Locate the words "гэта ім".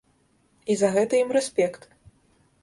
0.95-1.29